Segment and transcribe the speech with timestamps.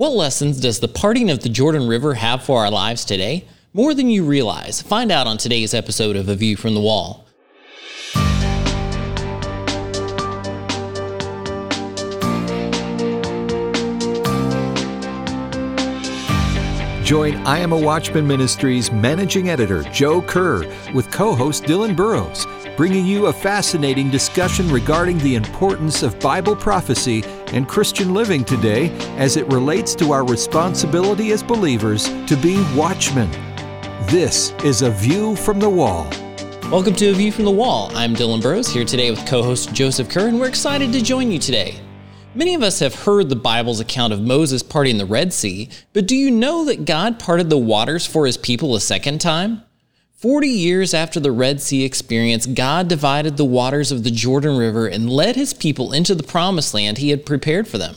[0.00, 3.44] What lessons does the parting of the Jordan River have for our lives today?
[3.74, 4.80] More than you realize.
[4.80, 7.26] Find out on today's episode of A View from the Wall.
[17.04, 20.64] Join I Am a Watchman Ministries managing editor Joe Kerr
[20.94, 22.46] with co host Dylan Burrows,
[22.80, 28.88] bringing you a fascinating discussion regarding the importance of Bible prophecy and Christian living today
[29.18, 33.30] as it relates to our responsibility as believers to be watchmen.
[34.06, 36.08] This is A View from the Wall.
[36.70, 37.90] Welcome to A View from the Wall.
[37.94, 41.30] I'm Dylan Burrows here today with co host Joseph Kerr, and we're excited to join
[41.30, 41.78] you today.
[42.34, 46.06] Many of us have heard the Bible's account of Moses parting the Red Sea, but
[46.06, 49.64] do you know that God parted the waters for his people a second time?
[50.20, 54.86] Forty years after the Red Sea experience, God divided the waters of the Jordan River
[54.86, 57.96] and led his people into the promised land he had prepared for them.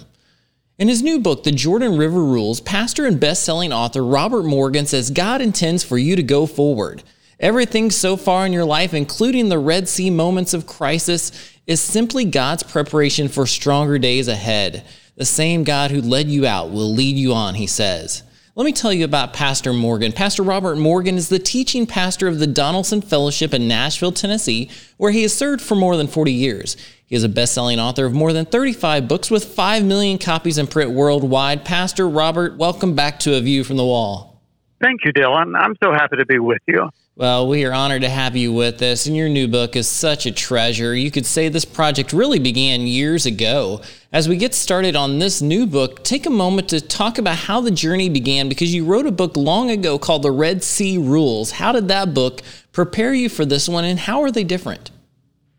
[0.77, 5.11] In his new book, The Jordan River Rules, pastor and best-selling author Robert Morgan says
[5.11, 7.03] God intends for you to go forward.
[7.41, 11.33] Everything so far in your life, including the Red Sea moments of crisis,
[11.67, 14.85] is simply God's preparation for stronger days ahead.
[15.17, 18.23] The same God who led you out will lead you on, he says.
[18.55, 20.11] Let me tell you about Pastor Morgan.
[20.11, 25.11] Pastor Robert Morgan is the teaching pastor of the Donelson Fellowship in Nashville, Tennessee, where
[25.11, 26.77] he has served for more than 40 years.
[27.03, 30.59] He is a best selling author of more than 35 books with 5 million copies
[30.59, 31.65] in print worldwide.
[31.65, 34.39] Pastor Robert, welcome back to A View from the Wall.
[34.79, 35.57] Thank you, Dylan.
[35.59, 36.91] I'm so happy to be with you.
[37.15, 40.25] Well, we are honored to have you with us, and your new book is such
[40.25, 40.95] a treasure.
[40.95, 43.81] You could say this project really began years ago.
[44.11, 47.61] As we get started on this new book, take a moment to talk about how
[47.61, 51.51] the journey began because you wrote a book long ago called The Red Sea Rules.
[51.51, 54.89] How did that book prepare you for this one, and how are they different?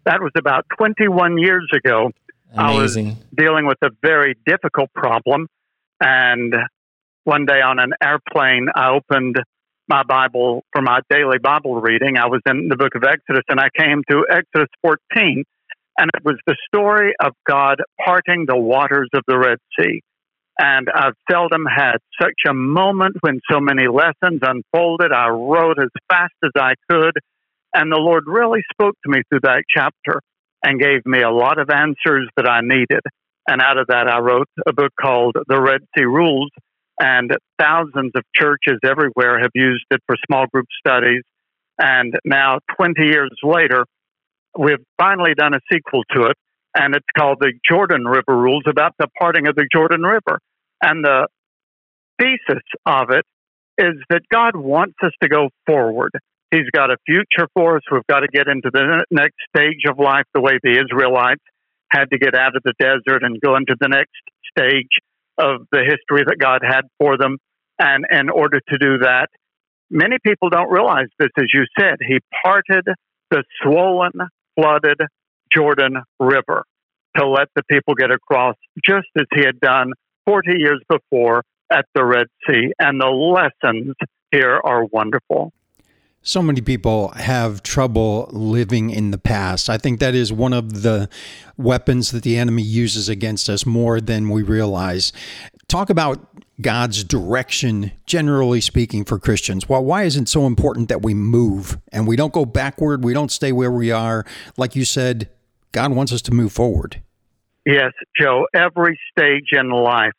[0.06, 2.11] That was about 21 years ago.
[2.56, 3.06] Amazing.
[3.06, 5.46] I was dealing with a very difficult problem,
[6.00, 6.52] and
[7.22, 9.36] one day on an airplane, I opened
[9.88, 12.16] my Bible for my daily Bible reading.
[12.16, 15.45] I was in the book of Exodus and I came to Exodus 14,
[15.98, 20.00] and it was the story of God parting the waters of the Red Sea.
[20.58, 25.12] And I've seldom had such a moment when so many lessons unfolded.
[25.12, 27.14] I wrote as fast as I could,
[27.74, 30.20] and the Lord really spoke to me through that chapter
[30.62, 33.02] and gave me a lot of answers that I needed.
[33.46, 36.51] And out of that, I wrote a book called The Red Sea Rules
[36.98, 41.22] and thousands of churches everywhere have used it for small group studies.
[41.78, 43.84] And now, 20 years later,
[44.56, 46.36] we've finally done a sequel to it,
[46.77, 50.38] and it's called the Jordan River Rules about the parting of the Jordan River.
[50.83, 51.27] And the
[52.20, 53.24] thesis of it
[53.78, 56.12] is that God wants us to go forward.
[56.52, 57.83] He's got a future for us.
[57.90, 61.42] We've got to get into the next stage of life the way the Israelites
[61.90, 64.12] had to get out of the desert and go into the next
[64.56, 64.90] stage
[65.39, 67.39] of the history that God had for them.
[67.78, 69.28] And in order to do that,
[69.90, 71.96] many people don't realize this, as you said.
[72.06, 72.86] He parted
[73.30, 74.12] the swollen,
[74.56, 75.00] flooded
[75.52, 76.64] Jordan River
[77.17, 79.92] to let the people get across, just as he had done
[80.27, 82.72] 40 years before at the Red Sea.
[82.78, 83.95] And the lessons
[84.30, 85.52] here are wonderful.
[86.27, 89.68] So many people have trouble living in the past.
[89.68, 91.11] I think that is one of the
[91.58, 95.13] weapons that the enemy uses against us more than we realize.
[95.68, 96.27] Talk about
[96.63, 99.68] God's direction, generally speaking, for Christians.
[99.68, 103.05] Well, why is it so important that we move and we don't go backward?
[103.05, 104.24] We don't stay where we are.
[104.57, 105.29] Like you said,
[105.73, 107.02] God wants us to move forward.
[107.67, 108.46] Yes, Joe.
[108.55, 110.13] Every stage in life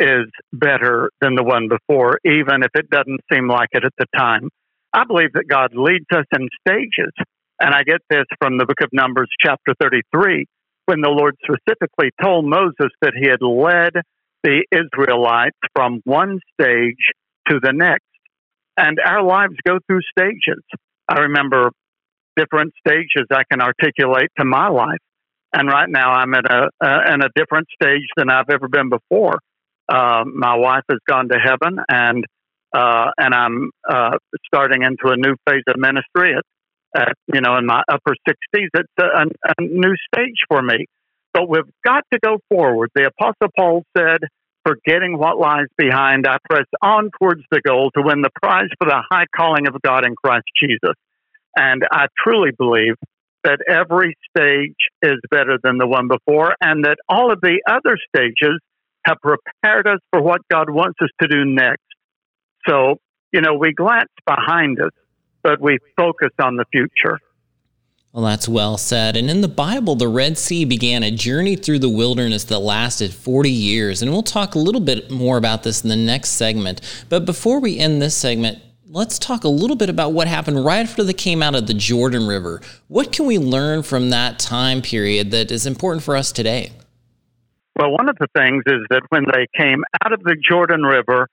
[0.00, 4.06] is better than the one before, even if it doesn't seem like it at the
[4.16, 4.48] time.
[4.92, 7.12] I believe that God leads us in stages.
[7.60, 10.46] And I get this from the book of Numbers, chapter 33,
[10.86, 14.02] when the Lord specifically told Moses that he had led
[14.44, 16.94] the Israelites from one stage
[17.48, 18.04] to the next.
[18.76, 20.62] And our lives go through stages.
[21.08, 21.70] I remember
[22.36, 25.00] different stages I can articulate to my life.
[25.52, 28.88] And right now I'm at a, uh, in a different stage than I've ever been
[28.88, 29.38] before.
[29.88, 32.24] Uh, my wife has gone to heaven, and
[32.72, 36.34] uh, and I'm uh, starting into a new phase of ministry.
[36.36, 36.44] At,
[37.00, 39.24] at you know, in my upper 60s, it's a, a,
[39.58, 40.86] a new stage for me.
[41.32, 42.90] But we've got to go forward.
[42.94, 44.18] The Apostle Paul said,
[44.66, 48.88] "Forgetting what lies behind, I press on towards the goal to win the prize for
[48.88, 50.94] the high calling of God in Christ Jesus."
[51.56, 52.94] And I truly believe
[53.44, 57.96] that every stage is better than the one before, and that all of the other
[58.14, 58.58] stages
[59.04, 61.82] have prepared us for what God wants us to do next.
[62.66, 62.96] So,
[63.32, 64.92] you know, we glance behind us,
[65.42, 67.18] but we focus on the future.
[68.12, 69.16] Well, that's well said.
[69.16, 73.12] And in the Bible, the Red Sea began a journey through the wilderness that lasted
[73.12, 74.00] 40 years.
[74.00, 76.80] And we'll talk a little bit more about this in the next segment.
[77.10, 80.80] But before we end this segment, let's talk a little bit about what happened right
[80.80, 82.62] after they came out of the Jordan River.
[82.88, 86.72] What can we learn from that time period that is important for us today?
[87.76, 91.28] Well, one of the things is that when they came out of the Jordan River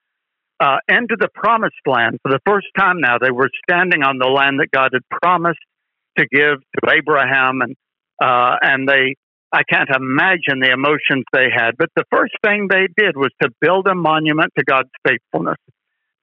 [0.60, 4.28] uh, into the promised land for the first time now, they were standing on the
[4.28, 5.60] land that God had promised
[6.18, 7.76] to give to Abraham, and
[8.24, 9.16] uh, and they
[9.52, 11.72] I can't imagine the emotions they had.
[11.78, 15.58] But the first thing they did was to build a monument to God's faithfulness,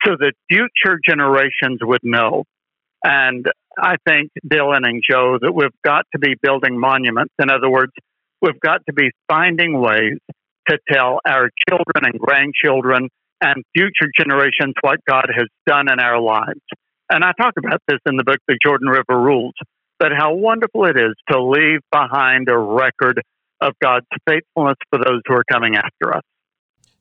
[0.05, 2.44] so that future generations would know.
[3.05, 3.46] And
[3.79, 7.34] I think Dylan and Joe that we've got to be building monuments.
[7.38, 7.93] In other words,
[8.40, 10.19] we've got to be finding ways
[10.69, 13.08] to tell our children and grandchildren
[13.43, 16.61] and future generations what God has done in our lives.
[17.11, 19.53] And I talk about this in the book, The Jordan River Rules
[20.03, 23.23] but how wonderful it is to leave behind a record
[23.61, 26.23] of God's faithfulness for those who are coming after us.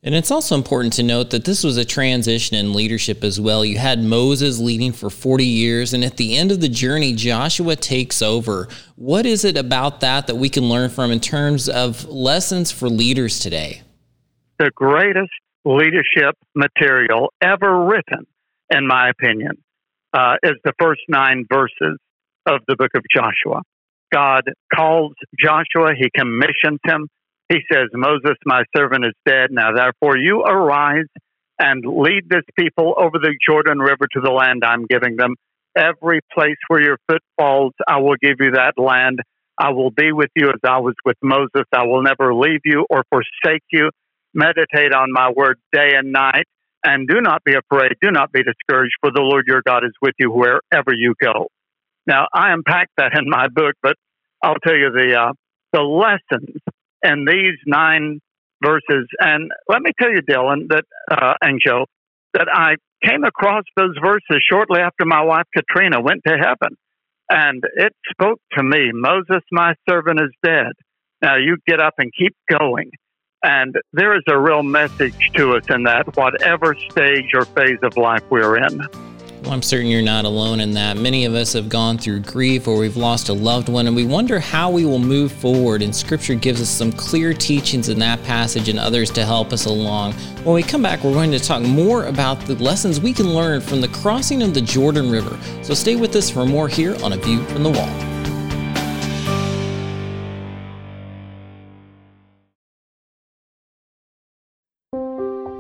[0.04, 3.66] And it's also important to note that this was a transition in leadership as well.
[3.66, 7.76] You had Moses leading for 40 years, and at the end of the journey, Joshua
[7.76, 8.68] takes over.
[8.98, 12.88] What is it about that that we can learn from in terms of lessons for
[12.88, 13.82] leaders today?
[14.60, 15.32] The greatest
[15.66, 18.26] leadership material ever written,
[18.74, 19.58] in my opinion,
[20.14, 21.98] uh, is the first nine verses
[22.46, 23.62] of the book of Joshua.
[24.12, 24.44] God
[24.74, 27.08] calls Joshua, he commissions him.
[27.50, 29.52] He says, Moses, my servant, is dead.
[29.52, 31.08] Now, therefore, you arise
[31.60, 35.36] and lead this people over the Jordan River to the land I'm giving them.
[35.78, 39.20] Every place where your foot falls, I will give you that land.
[39.58, 41.66] I will be with you as I was with Moses.
[41.74, 43.92] I will never leave you or forsake you.
[44.34, 46.46] Meditate on my word day and night.
[46.84, 47.94] And do not be afraid.
[48.02, 51.48] Do not be discouraged, for the Lord your God is with you wherever you go.
[52.08, 53.96] Now, I unpack that in my book, but
[54.44, 55.34] I'll tell you the uh,
[55.74, 56.58] the lessons
[57.04, 58.20] in these nine
[58.64, 59.08] verses.
[59.20, 61.86] And let me tell you, Dylan, that uh, and Joe,
[62.34, 62.76] that I
[63.08, 66.76] came across those verses shortly after my wife Katrina went to heaven,
[67.30, 68.92] and it spoke to me.
[68.94, 70.74] Moses, my servant, is dead.
[71.22, 72.92] Now you get up and keep going.
[73.44, 77.98] And there is a real message to us in that, whatever stage or phase of
[77.98, 78.82] life we're in.
[79.42, 80.98] Well, I'm certain you're not alone in that.
[80.98, 84.06] Many of us have gone through grief or we've lost a loved one, and we
[84.06, 85.82] wonder how we will move forward.
[85.82, 89.66] And Scripture gives us some clear teachings in that passage and others to help us
[89.66, 90.14] along.
[90.44, 93.62] When we come back, we're going to talk more about the lessons we can learn
[93.62, 95.40] from the crossing of the Jordan River.
[95.64, 98.11] So stay with us for more here on A View from the Wall.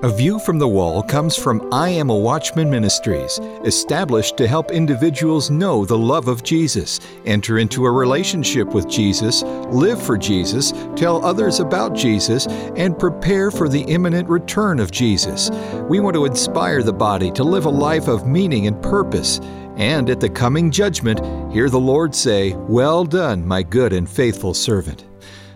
[0.03, 4.71] A View from the Wall comes from I Am a Watchman Ministries, established to help
[4.71, 10.73] individuals know the love of Jesus, enter into a relationship with Jesus, live for Jesus,
[10.95, 15.51] tell others about Jesus, and prepare for the imminent return of Jesus.
[15.87, 19.39] We want to inspire the body to live a life of meaning and purpose.
[19.75, 21.19] And at the coming judgment,
[21.53, 25.05] hear the Lord say, Well done, my good and faithful servant.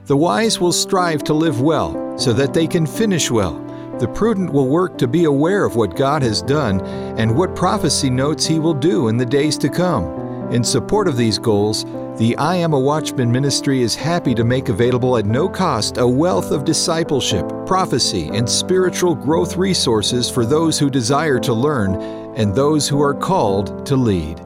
[0.05, 3.64] The wise will strive to live well, so that they can finish well.
[3.99, 6.81] The prudent will work to be aware of what God has done
[7.17, 10.03] and what prophecy notes He will do in the days to come.
[10.51, 11.85] In support of these goals,
[12.17, 16.07] the I Am a Watchman ministry is happy to make available at no cost a
[16.07, 21.95] wealth of discipleship, prophecy, and spiritual growth resources for those who desire to learn
[22.35, 24.39] and those who are called to lead.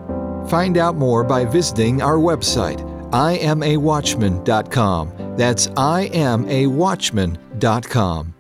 [0.50, 2.80] Find out more by visiting our website,
[3.12, 5.36] iamawatchman.com.
[5.38, 8.34] That's iamawatchman.com.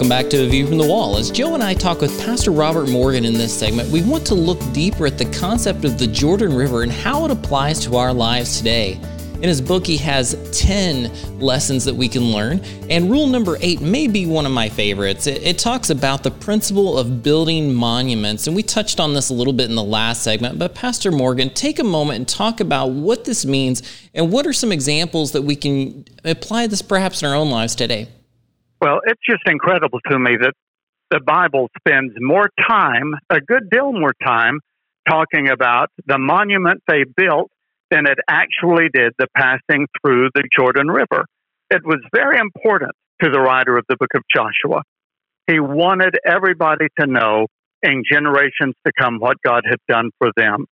[0.00, 1.18] Welcome back to A View from the Wall.
[1.18, 4.34] As Joe and I talk with Pastor Robert Morgan in this segment, we want to
[4.34, 8.10] look deeper at the concept of the Jordan River and how it applies to our
[8.10, 8.98] lives today.
[9.34, 13.82] In his book, he has 10 lessons that we can learn, and rule number eight
[13.82, 15.26] may be one of my favorites.
[15.26, 19.34] It, it, talks about the principle of building monuments, and we touched on this a
[19.34, 20.58] little bit in the last segment.
[20.58, 23.82] But, Pastor Morgan, take a moment and talk about what this means
[24.14, 27.74] and what are some examples that we can apply this perhaps in our own lives
[27.74, 28.08] today.
[28.80, 30.54] Well, it's just incredible to me that
[31.10, 34.60] the Bible spends more time, a good deal more time,
[35.08, 37.50] talking about the monument they built
[37.90, 41.24] than it actually did the passing through the Jordan River.
[41.70, 44.82] It was very important to the writer of the book of Joshua.
[45.46, 47.46] He wanted everybody to know
[47.82, 50.66] in generations to come what God had done for them.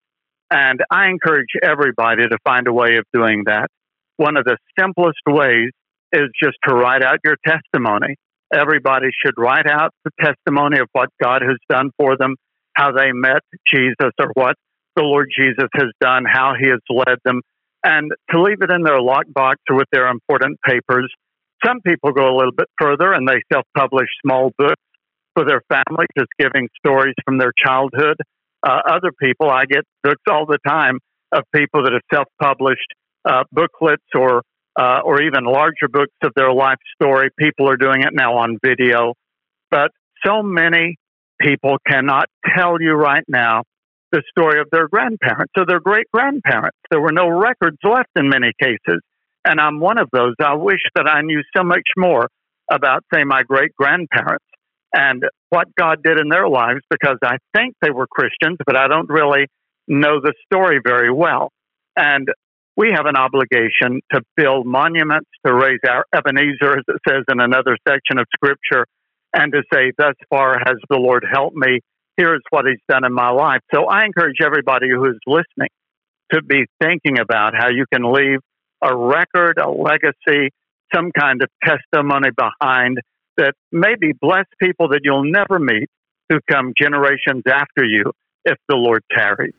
[0.52, 3.70] And I encourage everybody to find a way of doing that.
[4.18, 5.72] One of the simplest ways
[6.16, 8.16] is just to write out your testimony.
[8.54, 12.36] everybody should write out the testimony of what God has done for them,
[12.74, 13.42] how they met
[13.72, 14.56] Jesus, or what
[14.96, 17.42] the Lord Jesus has done, how he has led them,
[17.84, 21.12] and to leave it in their lockbox or with their important papers.
[21.66, 24.82] Some people go a little bit further and they self publish small books
[25.34, 28.18] for their family, just giving stories from their childhood.
[28.66, 31.00] Uh, other people, I get books all the time
[31.32, 32.94] of people that have self published
[33.26, 34.44] uh, booklets or
[34.78, 37.30] uh, or even larger books of their life story.
[37.38, 39.14] People are doing it now on video.
[39.72, 39.92] But
[40.26, 40.98] so many
[41.40, 43.64] people cannot tell you right now
[44.12, 46.78] the story of their grandparents or their great grandparents.
[46.90, 49.02] There were no records left in many cases.
[49.46, 50.34] And I'm one of those.
[50.40, 52.28] I wish that I knew so much more
[52.72, 54.46] about, say, my great grandparents
[54.94, 58.88] and what God did in their lives because I think they were Christians, but I
[58.88, 59.48] don't really
[59.88, 61.52] know the story very well.
[61.96, 62.28] And
[62.78, 67.40] we have an obligation to build monuments, to raise our Ebenezer, as it says in
[67.40, 68.86] another section of Scripture,
[69.34, 71.80] and to say, Thus far has the Lord helped me.
[72.18, 73.62] Here's what He's done in my life.
[73.74, 75.70] So I encourage everybody who is listening
[76.34, 78.40] to be thinking about how you can leave
[78.82, 80.52] a record, a legacy,
[80.94, 83.00] some kind of testimony behind
[83.38, 85.90] that maybe bless people that you'll never meet
[86.30, 88.12] who come generations after you
[88.46, 89.54] if the Lord tarries.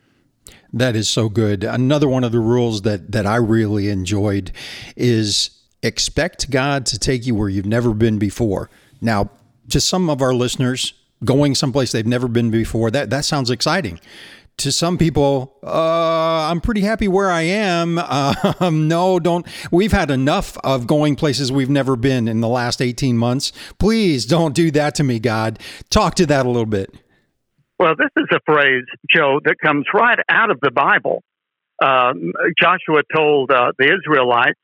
[0.77, 1.65] That is so good.
[1.65, 4.53] Another one of the rules that that I really enjoyed
[4.95, 5.49] is
[5.83, 8.69] expect God to take you where you've never been before.
[9.01, 9.31] Now,
[9.71, 10.93] to some of our listeners,
[11.25, 14.01] going someplace they've never been before, that that sounds exciting.
[14.59, 17.99] To some people, uh, I'm pretty happy where I am.
[18.61, 19.47] Um, no, don't.
[19.71, 23.53] We've had enough of going places we've never been in the last 18 months.
[23.79, 25.59] Please don't do that to me, God.
[25.91, 26.95] Talk to that a little bit.
[27.79, 31.23] Well, this is a phrase, Joe, that comes right out of the Bible.
[31.83, 34.59] Um, Joshua told uh, the Israelites,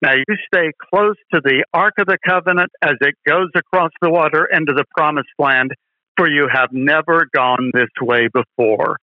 [0.00, 4.08] Now you stay close to the Ark of the Covenant as it goes across the
[4.08, 5.72] water into the promised land,
[6.16, 8.96] for you have never gone this way before.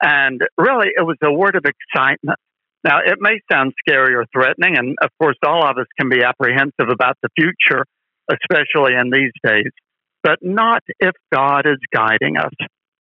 [0.00, 2.38] And really, it was a word of excitement.
[2.84, 6.22] Now, it may sound scary or threatening, and of course, all of us can be
[6.22, 7.84] apprehensive about the future,
[8.30, 9.72] especially in these days
[10.22, 12.52] but not if God is guiding us,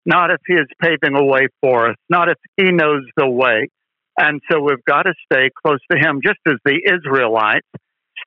[0.05, 3.69] not if He is paving a way for us, not if He knows the way.
[4.17, 7.67] And so we've got to stay close to Him, just as the Israelites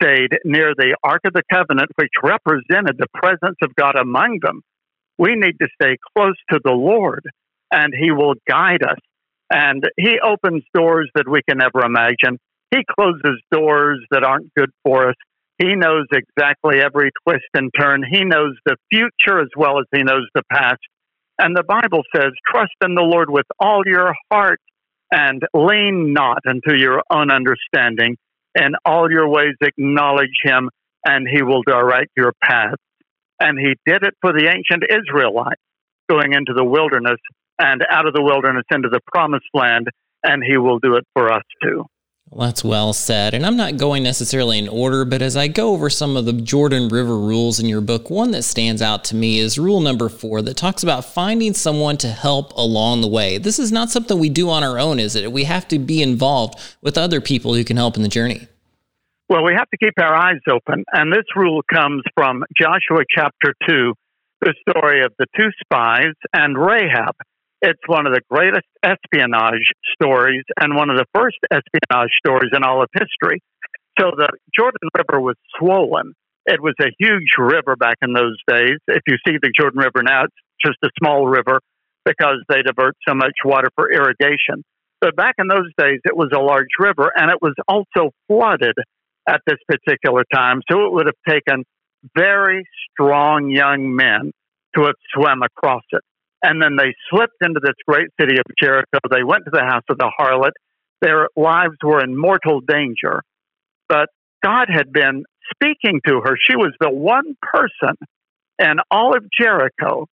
[0.01, 4.63] stayed near the Ark of the Covenant, which represented the presence of God among them.
[5.19, 7.25] We need to stay close to the Lord,
[7.73, 8.99] and He will guide us.
[9.51, 12.39] And He opens doors that we can never imagine.
[12.71, 15.15] He closes doors that aren't good for us.
[15.59, 18.05] He knows exactly every twist and turn.
[18.09, 20.81] He knows the future as well as he knows the past.
[21.39, 24.61] And the Bible says, trust in the Lord with all your heart
[25.11, 28.17] and lean not unto your own understanding.
[28.55, 30.71] In all your ways acknowledge him
[31.05, 32.77] and he will direct your path.
[33.41, 35.61] And he did it for the ancient Israelites
[36.09, 37.19] going into the wilderness
[37.61, 39.89] and out of the wilderness into the promised land.
[40.25, 41.85] And he will do it for us too.
[42.31, 43.33] Well, that's well said.
[43.33, 46.35] And I'm not going necessarily in order, but as I go over some of the
[46.35, 50.11] Jordan River rules in your book, one that stands out to me is rule number
[50.11, 53.39] four that talks about finding someone to help along the way.
[53.39, 55.33] This is not something we do on our own, is it?
[55.33, 58.47] We have to be involved with other people who can help in the journey.
[59.31, 60.85] Well, we have to keep our eyes open.
[60.93, 63.95] And this rule comes from Joshua chapter 2,
[64.43, 67.15] the story of the two spies and Rahab.
[67.61, 72.63] It's one of the greatest espionage stories and one of the first espionage stories in
[72.63, 73.41] all of history.
[73.99, 76.13] So the Jordan River was swollen.
[76.47, 78.79] It was a huge river back in those days.
[78.87, 80.35] If you see the Jordan River now, it's
[80.65, 81.61] just a small river
[82.05, 84.63] because they divert so much water for irrigation.
[85.01, 88.75] But back in those days, it was a large river and it was also flooded
[89.29, 90.63] at this particular time.
[90.71, 91.65] So it would have taken
[92.17, 94.33] very strong young men
[94.77, 96.03] to have swum across it.
[96.43, 98.99] And then they slipped into this great city of Jericho.
[99.11, 100.53] They went to the house of the harlot.
[101.01, 103.23] Their lives were in mortal danger.
[103.89, 104.09] But
[104.43, 106.37] God had been speaking to her.
[106.49, 107.95] She was the one person
[108.59, 110.07] in all of Jericho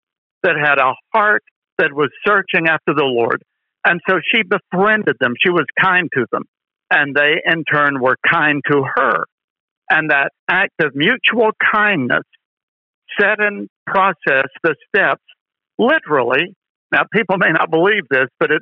[0.43, 1.43] that had a heart
[1.77, 3.43] that was searching after the Lord.
[3.85, 5.33] And so she befriended them.
[5.41, 6.43] She was kind to them.
[6.91, 9.25] And they, in turn, were kind to her.
[9.89, 12.23] And that act of mutual kindness
[13.19, 15.23] set in process the steps
[15.77, 16.53] literally,
[16.91, 18.61] now people may not believe this, but it,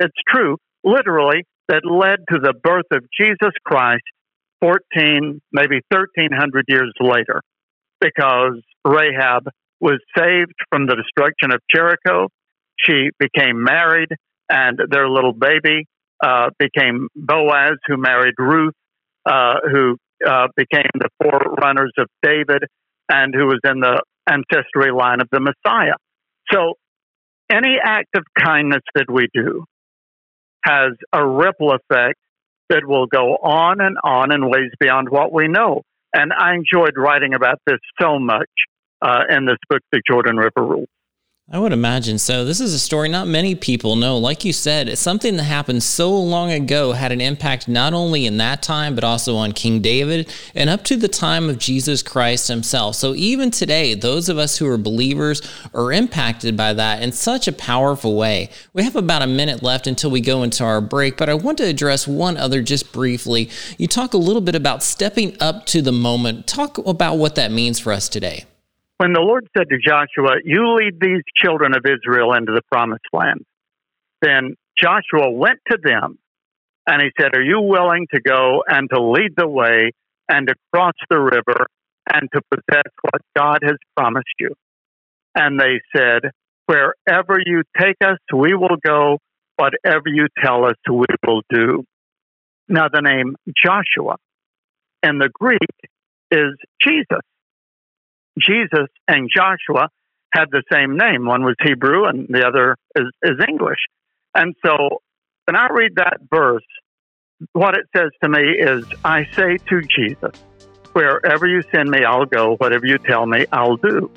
[0.00, 4.02] it's true, literally, that led to the birth of Jesus Christ
[4.60, 7.42] 14, maybe 1300 years later,
[8.00, 9.48] because Rahab
[9.80, 12.28] was saved from the destruction of Jericho.
[12.78, 14.08] She became married,
[14.50, 15.86] and their little baby
[16.22, 18.74] uh, became Boaz, who married Ruth,
[19.26, 19.96] uh, who
[20.26, 22.64] uh, became the forerunners of David.
[23.08, 25.94] and who was in the ancestry line of the Messiah.
[26.52, 26.74] So
[27.50, 29.64] any act of kindness that we do
[30.64, 32.18] has a ripple effect
[32.68, 35.82] that will go on and on in ways beyond what we know.
[36.12, 38.48] And I enjoyed writing about this so much
[39.00, 40.88] uh, in this book, The Jordan River Rules.
[41.50, 42.44] I would imagine so.
[42.44, 44.18] This is a story not many people know.
[44.18, 48.26] Like you said, it's something that happened so long ago had an impact not only
[48.26, 52.02] in that time, but also on King David and up to the time of Jesus
[52.02, 52.96] Christ himself.
[52.96, 55.40] So even today, those of us who are believers
[55.72, 58.50] are impacted by that in such a powerful way.
[58.74, 61.56] We have about a minute left until we go into our break, but I want
[61.58, 63.48] to address one other just briefly.
[63.78, 66.46] You talk a little bit about stepping up to the moment.
[66.46, 68.44] Talk about what that means for us today
[68.98, 73.06] when the Lord said to Joshua, You lead these children of Israel into the promised
[73.12, 73.44] land,
[74.20, 76.18] then Joshua went to them
[76.86, 79.92] and he said, Are you willing to go and to lead the way
[80.28, 81.66] and to cross the river
[82.12, 84.54] and to possess what God has promised you?
[85.34, 86.30] And they said,
[86.66, 89.18] Wherever you take us, we will go.
[89.56, 91.84] Whatever you tell us, we will do.
[92.68, 94.16] Now, the name Joshua
[95.02, 95.58] in the Greek
[96.30, 97.22] is Jesus.
[98.40, 99.88] Jesus and Joshua
[100.32, 101.24] had the same name.
[101.26, 103.78] One was Hebrew and the other is, is English.
[104.34, 105.00] And so
[105.46, 106.64] when I read that verse,
[107.52, 110.32] what it says to me is, I say to Jesus,
[110.92, 112.56] wherever you send me, I'll go.
[112.56, 114.10] Whatever you tell me, I'll do.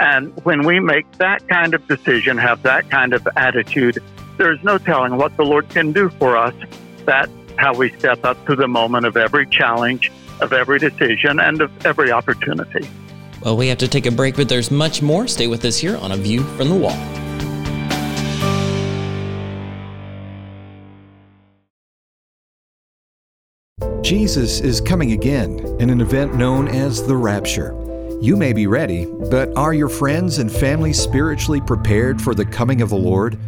[0.00, 3.98] And when we make that kind of decision, have that kind of attitude,
[4.36, 6.54] there's no telling what the Lord can do for us.
[7.04, 11.60] That's how we step up to the moment of every challenge, of every decision, and
[11.60, 12.88] of every opportunity.
[13.44, 15.28] Well, we have to take a break, but there's much more.
[15.28, 16.96] Stay with us here on A View from the Wall.
[24.02, 27.74] Jesus is coming again in an event known as the Rapture.
[28.20, 32.80] You may be ready, but are your friends and family spiritually prepared for the coming
[32.80, 33.38] of the Lord?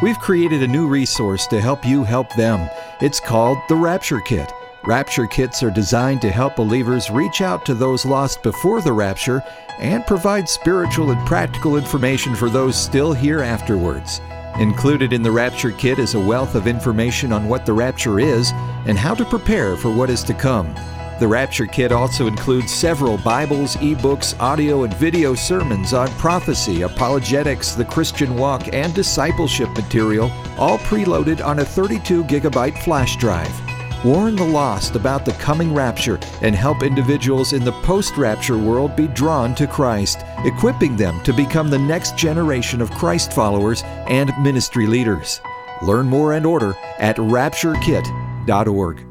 [0.00, 2.70] We've created a new resource to help you help them.
[3.02, 4.50] It's called the Rapture Kit.
[4.86, 9.42] Rapture kits are designed to help believers reach out to those lost before the rapture
[9.80, 14.20] and provide spiritual and practical information for those still here afterwards.
[14.60, 18.52] Included in the Rapture Kit is a wealth of information on what the rapture is
[18.86, 20.72] and how to prepare for what is to come.
[21.18, 27.72] The Rapture Kit also includes several Bibles, ebooks, audio, and video sermons on prophecy, apologetics,
[27.72, 33.65] the Christian walk, and discipleship material, all preloaded on a 32 gigabyte flash drive
[34.04, 38.96] warn the lost about the coming rapture, and help individuals in the post rapture world
[38.96, 44.32] be drawn to Christ, equipping them to become the next generation of Christ followers and
[44.42, 45.40] ministry leaders.
[45.82, 49.06] Learn more and order at rapturekit.org.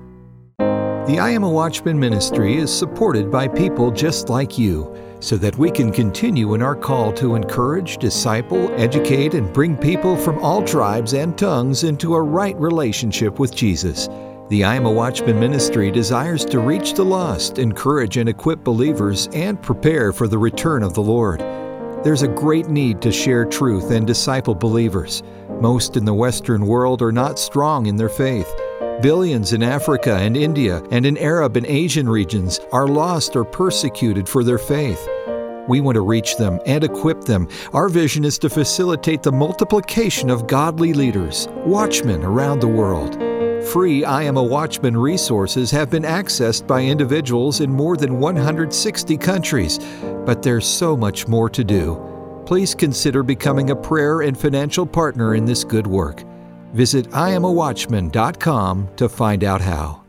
[1.08, 5.58] The I Am a Watchman ministry is supported by people just like you so that
[5.58, 10.64] we can continue in our call to encourage, disciple, educate, and bring people from all
[10.64, 14.08] tribes and tongues into a right relationship with Jesus.
[14.48, 19.28] The I Am a Watchman ministry desires to reach the lost, encourage and equip believers,
[19.34, 21.40] and prepare for the return of the Lord.
[22.04, 25.24] There's a great need to share truth and disciple believers.
[25.62, 28.48] Most in the Western world are not strong in their faith.
[29.02, 34.30] Billions in Africa and India and in Arab and Asian regions are lost or persecuted
[34.30, 35.10] for their faith.
[35.68, 37.48] We want to reach them and equip them.
[37.74, 43.25] Our vision is to facilitate the multiplication of godly leaders, watchmen around the world.
[43.72, 49.18] Free I Am a Watchman resources have been accessed by individuals in more than 160
[49.18, 49.80] countries,
[50.26, 52.00] but there's so much more to do.
[52.46, 56.24] Please consider becoming a prayer and financial partner in this good work.
[56.74, 60.05] Visit IamAWatchman.com to find out how.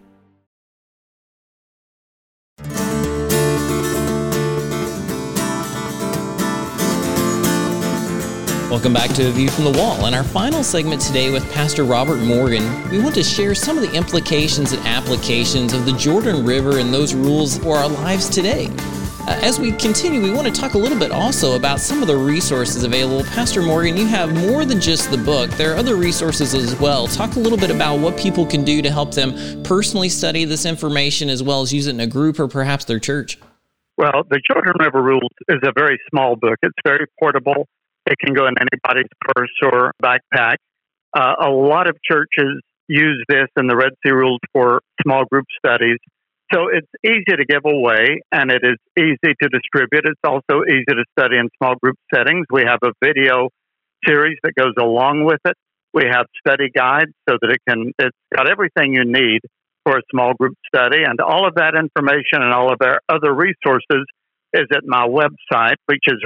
[8.76, 10.04] Welcome back to A View from the Wall.
[10.04, 13.82] In our final segment today with Pastor Robert Morgan, we want to share some of
[13.82, 18.66] the implications and applications of the Jordan River and those rules for our lives today.
[19.20, 22.06] Uh, as we continue, we want to talk a little bit also about some of
[22.06, 23.24] the resources available.
[23.24, 27.06] Pastor Morgan, you have more than just the book, there are other resources as well.
[27.06, 30.66] Talk a little bit about what people can do to help them personally study this
[30.66, 33.38] information as well as use it in a group or perhaps their church.
[33.96, 36.58] Well, the Jordan River Rules is a very small book.
[36.62, 37.66] It's very portable.
[38.06, 40.56] It can go in anybody's purse or backpack.
[41.16, 45.46] Uh, a lot of churches use this in the Red Sea Rules for small group
[45.58, 45.98] studies.
[46.52, 50.04] So it's easy to give away and it is easy to distribute.
[50.04, 52.46] It's also easy to study in small group settings.
[52.52, 53.48] We have a video
[54.06, 55.56] series that goes along with it.
[55.92, 59.40] We have study guides so that it can, it's got everything you need
[59.84, 61.02] for a small group study.
[61.02, 64.04] And all of that information and all of our other resources
[64.52, 66.22] is at my website, which is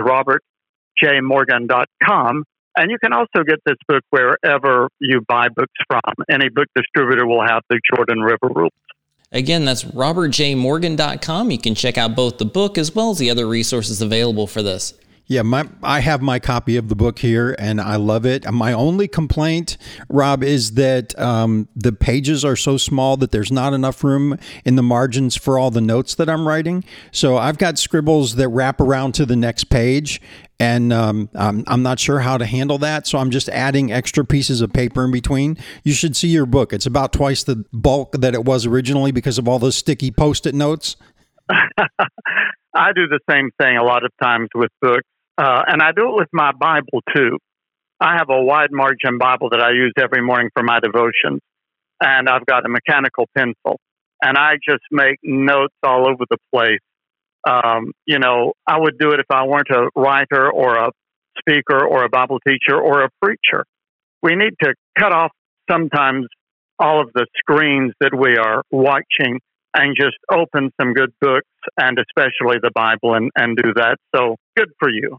[1.02, 2.44] robertjmorgan.com.
[2.76, 6.00] And you can also get this book wherever you buy books from.
[6.30, 8.72] Any book distributor will have the Jordan River Rules.
[9.32, 11.50] Again, that's robertjmorgan.com.
[11.50, 14.62] You can check out both the book as well as the other resources available for
[14.62, 14.94] this.
[15.30, 18.50] Yeah, my I have my copy of the book here, and I love it.
[18.50, 19.76] My only complaint,
[20.08, 24.74] Rob, is that um, the pages are so small that there's not enough room in
[24.74, 26.82] the margins for all the notes that I'm writing.
[27.12, 30.20] So I've got scribbles that wrap around to the next page,
[30.58, 33.06] and um, I'm, I'm not sure how to handle that.
[33.06, 35.56] So I'm just adding extra pieces of paper in between.
[35.84, 36.72] You should see your book.
[36.72, 40.56] It's about twice the bulk that it was originally because of all those sticky post-it
[40.56, 40.96] notes.
[42.74, 45.04] I do the same thing a lot of times with books.
[45.40, 47.38] Uh, and I do it with my Bible too.
[47.98, 51.40] I have a wide margin Bible that I use every morning for my devotions.
[52.02, 53.78] And I've got a mechanical pencil.
[54.22, 56.80] And I just make notes all over the place.
[57.48, 60.90] Um, you know, I would do it if I weren't a writer or a
[61.38, 63.64] speaker or a Bible teacher or a preacher.
[64.22, 65.32] We need to cut off
[65.70, 66.26] sometimes
[66.78, 69.40] all of the screens that we are watching
[69.74, 71.46] and just open some good books
[71.78, 73.96] and especially the Bible and, and do that.
[74.14, 75.16] So good for you.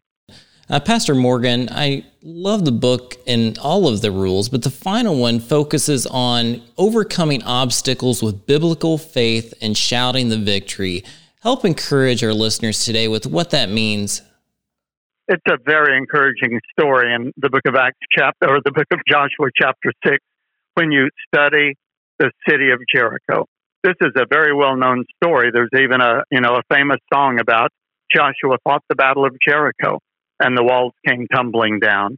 [0.72, 5.18] Uh, Pastor Morgan, I love the book and all of the rules, but the final
[5.18, 11.04] one focuses on overcoming obstacles with biblical faith and shouting the victory.
[11.42, 14.22] Help encourage our listeners today with what that means.
[15.28, 19.00] It's a very encouraging story in the book of Acts chapter or the book of
[19.10, 20.20] Joshua chapter 6
[20.76, 21.76] when you study
[22.18, 23.46] the city of Jericho.
[23.84, 25.52] This is a very well-known story.
[25.52, 27.72] There's even a, you know, a famous song about
[28.16, 30.00] Joshua fought the battle of Jericho
[30.42, 32.18] and the walls came tumbling down.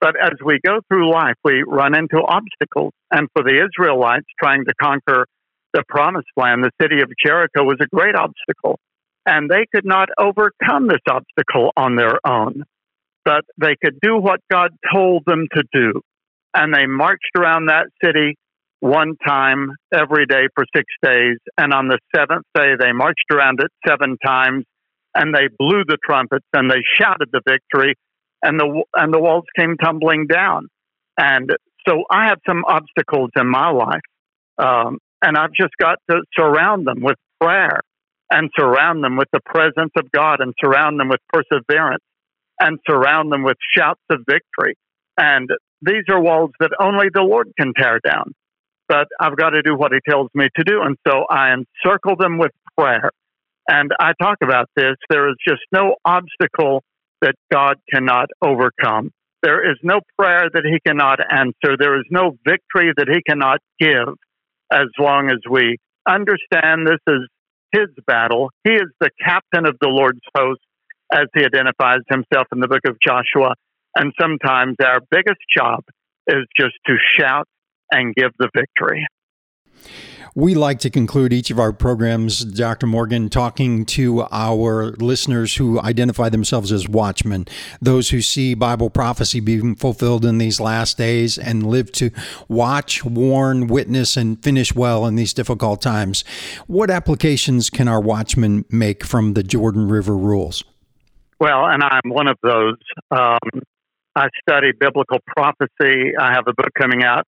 [0.00, 2.92] But as we go through life, we run into obstacles.
[3.10, 5.26] And for the Israelites trying to conquer
[5.72, 8.78] the promised land, the city of Jericho was a great obstacle.
[9.26, 12.64] And they could not overcome this obstacle on their own.
[13.24, 16.00] But they could do what God told them to do.
[16.54, 18.36] And they marched around that city
[18.80, 21.36] one time every day for six days.
[21.58, 24.64] And on the seventh day, they marched around it seven times
[25.14, 27.94] and they blew the trumpets and they shouted the victory
[28.42, 30.68] and the and the walls came tumbling down.
[31.18, 31.50] And
[31.86, 34.02] so i have some obstacles in my life
[34.58, 37.80] um, and i've just got to surround them with prayer
[38.30, 42.04] and surround them with the presence of god and surround them with perseverance
[42.60, 44.74] and surround them with shouts of victory.
[45.16, 45.48] And
[45.80, 48.32] these are walls that only the lord can tear down
[48.88, 50.82] but i've got to do what he tells me to do.
[50.82, 53.10] And so i encircle them with prayer
[53.70, 54.96] and I talk about this.
[55.08, 56.82] There is just no obstacle
[57.22, 59.12] that God cannot overcome.
[59.44, 61.76] There is no prayer that He cannot answer.
[61.78, 64.08] There is no victory that He cannot give
[64.72, 65.78] as long as we
[66.08, 67.28] understand this is
[67.72, 68.50] His battle.
[68.64, 70.60] He is the captain of the Lord's host,
[71.12, 73.54] as He identifies Himself in the book of Joshua.
[73.96, 75.84] And sometimes our biggest job
[76.26, 77.46] is just to shout
[77.92, 79.06] and give the victory.
[80.34, 82.86] We like to conclude each of our programs, Dr.
[82.86, 87.46] Morgan, talking to our listeners who identify themselves as watchmen,
[87.80, 92.10] those who see Bible prophecy being fulfilled in these last days and live to
[92.48, 96.22] watch, warn, witness, and finish well in these difficult times.
[96.68, 100.62] What applications can our watchmen make from the Jordan River rules?
[101.40, 102.76] Well, and I'm one of those.
[103.10, 103.38] Um,
[104.14, 106.16] I study biblical prophecy.
[106.16, 107.24] I have a book coming out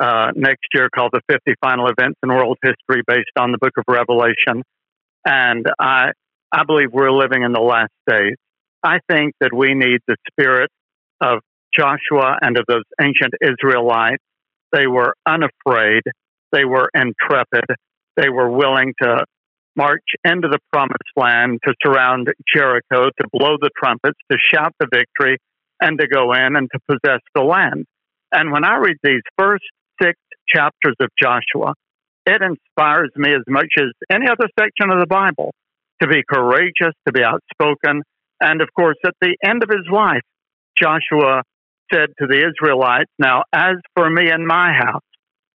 [0.00, 3.72] uh, next year called the 50 Final Events in World History based on the book
[3.76, 4.62] of Revelation.
[5.24, 6.10] And I,
[6.52, 8.36] I believe we're living in the last days.
[8.82, 10.70] I think that we need the spirit
[11.20, 11.40] of
[11.76, 14.22] Joshua and of those ancient Israelites.
[14.72, 16.02] They were unafraid.
[16.52, 17.64] They were intrepid.
[18.16, 19.24] They were willing to
[19.76, 24.86] march into the promised land, to surround Jericho, to blow the trumpets, to shout the
[24.92, 25.38] victory,
[25.80, 27.86] and to go in and to possess the land.
[28.30, 29.64] And when I read these first
[30.48, 31.74] chapters of Joshua,
[32.26, 35.52] it inspires me as much as any other section of the Bible
[36.02, 38.02] to be courageous, to be outspoken.
[38.40, 40.22] And of course, at the end of his life,
[40.80, 41.42] Joshua
[41.92, 45.02] said to the Israelites, Now, as for me and my house,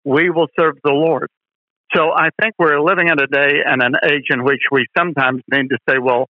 [0.06, 1.28] we will serve the Lord.
[1.96, 5.42] So I think we're living in a day and an age in which we sometimes
[5.52, 6.28] need to say, Well,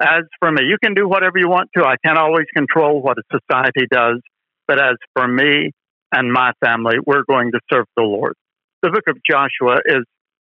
[0.00, 1.84] as for me, you can do whatever you want to.
[1.84, 4.20] I can't always control what a society does.
[4.66, 5.70] But as for me
[6.12, 8.34] and my family, we're going to serve the Lord.
[8.82, 10.04] The book of Joshua is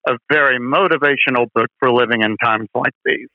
[0.07, 3.27] a very motivational book for living in times like these.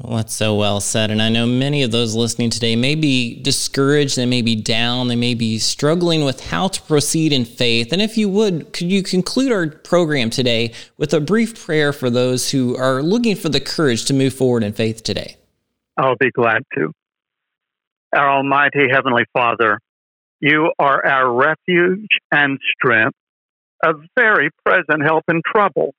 [0.00, 1.10] Well, that's so well said.
[1.10, 5.08] And I know many of those listening today may be discouraged, they may be down,
[5.08, 7.92] they may be struggling with how to proceed in faith.
[7.92, 12.10] And if you would, could you conclude our program today with a brief prayer for
[12.10, 15.36] those who are looking for the courage to move forward in faith today?
[15.96, 16.92] I'll be glad to.
[18.14, 19.80] Our Almighty Heavenly Father,
[20.40, 23.16] you are our refuge and strength,
[23.84, 25.94] a very present help in trouble.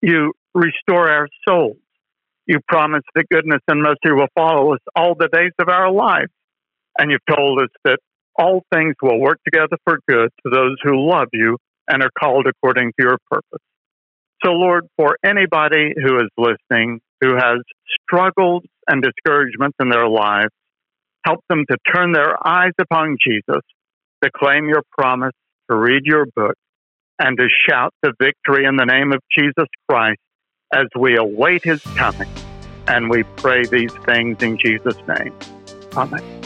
[0.00, 1.76] You restore our souls.
[2.46, 6.32] You promise that goodness and mercy will follow us all the days of our lives.
[6.98, 7.98] And you've told us that
[8.36, 11.56] all things will work together for good to those who love you
[11.88, 13.62] and are called according to your purpose.
[14.44, 17.58] So, Lord, for anybody who is listening who has
[18.02, 20.50] struggles and discouragements in their lives,
[21.24, 23.62] help them to turn their eyes upon Jesus,
[24.22, 25.32] to claim your promise,
[25.70, 26.54] to read your book,
[27.18, 30.20] and to shout the victory in the name of Jesus Christ
[30.72, 32.28] as we await his coming.
[32.86, 35.32] And we pray these things in Jesus' name.
[35.96, 36.41] Amen.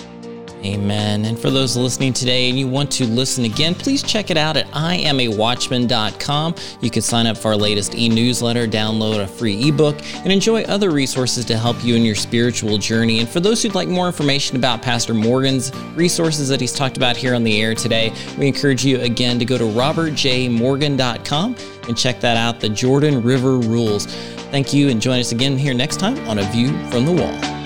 [0.64, 1.26] Amen.
[1.26, 4.56] And for those listening today and you want to listen again, please check it out
[4.56, 6.54] at iamawatchman.com.
[6.80, 10.62] You can sign up for our latest e newsletter, download a free ebook, and enjoy
[10.62, 13.20] other resources to help you in your spiritual journey.
[13.20, 17.16] And for those who'd like more information about Pastor Morgan's resources that he's talked about
[17.16, 22.18] here on the air today, we encourage you again to go to robertjmorgan.com and check
[22.20, 24.06] that out, the Jordan River Rules.
[24.50, 27.65] Thank you, and join us again here next time on A View from the Wall.